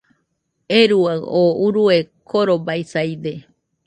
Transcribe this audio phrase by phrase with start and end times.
[0.79, 1.21] ¡Euruaɨ!
[1.39, 1.97] oo urue
[2.29, 3.33] korobaisaide